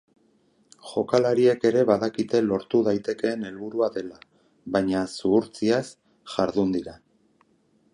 Jokalariek 0.91 1.67
ere 1.71 1.83
badakite 1.89 2.41
lortu 2.47 2.81
daitekeen 2.89 3.45
helburua 3.51 3.93
dela, 3.99 4.19
baina 4.77 5.05
zuhurtziaz 5.19 5.87
jardun 6.37 6.79
dira. 6.79 7.03